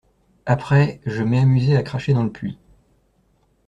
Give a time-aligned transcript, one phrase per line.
[0.47, 0.99] Après…
[1.05, 2.57] je m’ai amusé à cracher dans le puits.